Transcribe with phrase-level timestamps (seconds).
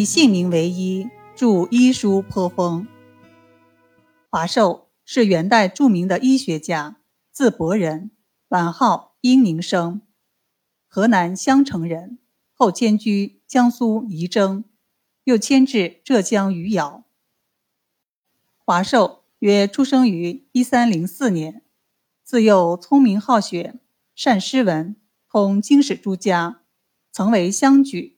[0.00, 2.88] 以姓名为医，著医书颇丰。
[4.30, 6.96] 华寿是元代著名的医学家，
[7.30, 8.10] 字伯仁，
[8.48, 10.00] 晚号英宁生，
[10.88, 12.18] 河南襄城人，
[12.54, 14.64] 后迁居江苏仪征，
[15.24, 17.04] 又迁至浙江余姚。
[18.56, 21.62] 华寿约出生于一三零四年，
[22.24, 23.78] 自幼聪明好学，
[24.14, 24.96] 善诗文，
[25.28, 26.62] 通经史诸家，
[27.12, 28.16] 曾为乡举。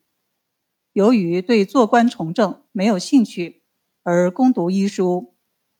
[0.93, 3.63] 由于对做官从政没有兴趣，
[4.03, 5.33] 而攻读医书，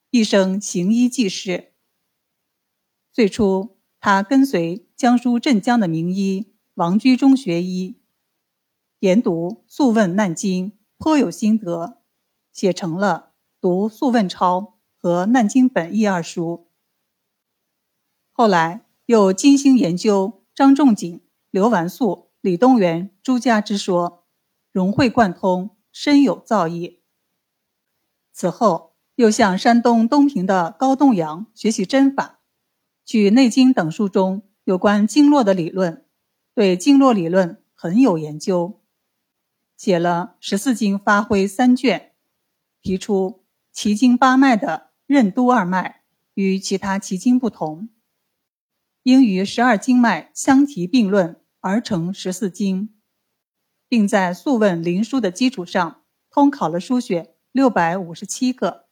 [0.09, 1.73] 一生行医济世。
[3.11, 8.01] 最初，他跟随江苏镇江的名医王居中学医，
[9.01, 12.01] 研读《素问难经》，颇有心得，
[12.51, 14.59] 写成了《读素问钞》
[14.97, 16.71] 和《难经本义》二书。
[18.31, 24.22] 后来又精心研究张仲景、刘完素、李东垣诸家之说。
[24.73, 26.97] 融会贯通，深有造诣。
[28.31, 32.39] 此后，又向山东东平的高栋阳学习针法，
[33.05, 36.03] 据《内经》等书中有关经络的理论，
[36.55, 38.81] 对经络理论很有研究，
[39.77, 42.13] 写了《十四经发挥》三卷，
[42.81, 46.01] 提出奇经八脉的任督二脉
[46.33, 47.89] 与其他奇经不同，
[49.03, 52.89] 应与十二经脉相提并论而成十四经。
[53.93, 58.87] 并在《素问·灵书》的基础上通考了书选六百五十七个。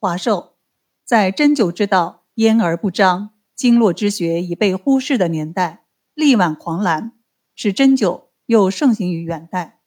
[0.00, 0.56] 华寿
[1.04, 5.84] 在针灸之道焉而不彰，经络之学已被忽视的年代，
[6.14, 7.12] 力挽狂澜，
[7.54, 9.78] 使针灸又盛行于元代。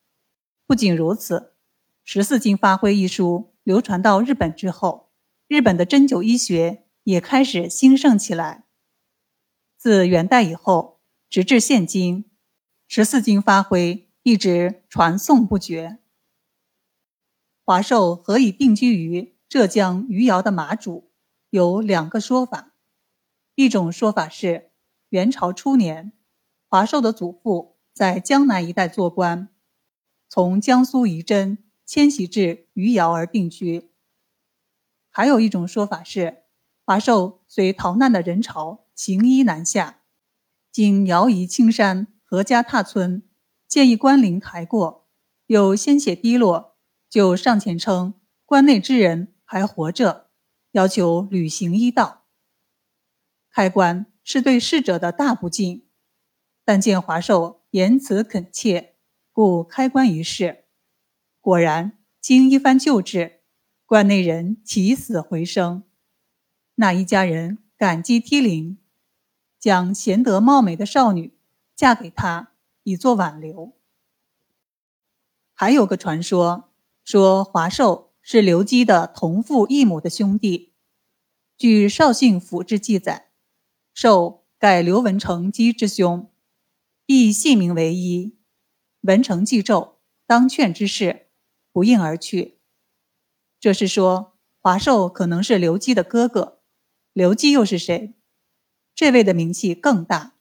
[0.65, 1.37] 不仅如此，
[2.05, 5.09] 《十四经发挥》一书流传到日本之后，
[5.49, 8.63] 日本的针灸医学也开始兴盛起来。
[9.75, 12.23] 自元代以后，直至现今。
[12.87, 15.99] 十四经发挥一直传颂不绝。
[17.65, 21.03] 华寿何以定居于浙江余姚的马渚？
[21.49, 22.73] 有两个说法。
[23.55, 24.71] 一种说法是，
[25.09, 26.13] 元朝初年，
[26.67, 29.49] 华寿的祖父在江南一带做官，
[30.29, 33.91] 从江苏仪征迁徙至余姚而定居。
[35.09, 36.43] 还有一种说法是，
[36.85, 40.01] 华寿随逃难的人潮行医南下，
[40.71, 42.07] 经姚夷青山。
[42.29, 43.23] 何家踏村，
[43.69, 45.07] 见一关灵抬过，
[45.45, 46.75] 有鲜血滴落，
[47.09, 50.29] 就上前称关内之人还活着，
[50.71, 52.25] 要求履行医道。
[53.49, 55.87] 开棺是对逝者的大不敬，
[56.65, 58.95] 但见华寿言辞恳切，
[59.31, 60.65] 故开棺一事。
[61.39, 63.39] 果然，经一番救治，
[63.85, 65.85] 关内人起死回生。
[66.75, 68.77] 那一家人感激涕零，
[69.57, 71.36] 将贤德貌美的少女。
[71.77, 73.77] 嫁给他以作挽留。
[75.53, 76.73] 还有个传说，
[77.03, 80.73] 说华寿是刘基的同父异母的兄弟。
[81.55, 83.29] 据《绍兴府志》记载，
[83.93, 86.31] 寿改刘文成基之兄，
[87.05, 88.39] 亦姓名为一。
[89.01, 91.27] 文成记咒当劝之事，
[91.71, 92.59] 不应而去。
[93.59, 96.63] 这是说华寿可能是刘基的哥哥。
[97.13, 98.15] 刘基又是谁？
[98.95, 100.36] 这位的名气更大。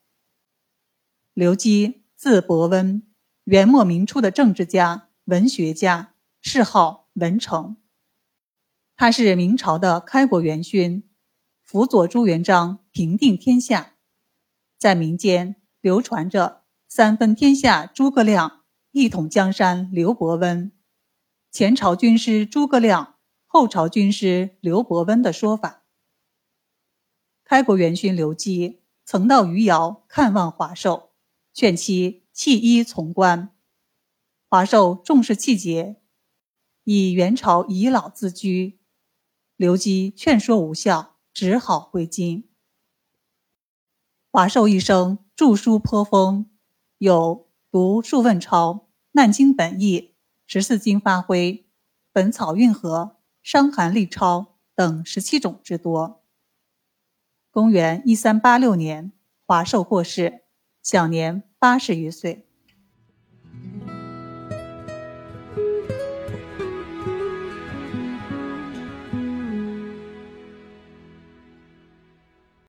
[1.37, 3.03] 刘基，字伯温，
[3.45, 7.77] 元末明初的政治家、文学家，谥号文成。
[8.97, 11.07] 他是明朝的开国元勋，
[11.63, 13.97] 辅佐朱元璋平定天下。
[14.79, 20.73] 在民间流传着“三分天下诸葛亮，一统江山刘伯温”，
[21.53, 25.83] 前朝军师诸葛亮，后朝军师刘伯温的说法。
[27.45, 31.06] 开国元勋刘基曾到余姚看望华寿。
[31.57, 33.57] 劝其弃医从官，
[34.51, 35.97] 华寿重视气节，
[36.85, 38.79] 以元朝遗老自居。
[39.57, 42.47] 刘基劝说无效，只好回京。
[44.31, 46.51] 华寿一生著书颇丰，
[46.99, 48.73] 有《读数问钞》
[49.13, 50.01] 《难经本义》
[50.47, 51.53] 《十四经发挥》
[52.13, 52.99] 《本草运河》
[53.43, 54.41] 《伤寒利钞》
[54.75, 56.23] 等十七种之多。
[57.51, 59.13] 公元一三八六年，
[59.47, 60.43] 华寿过世。
[60.89, 62.46] 享年八十余岁。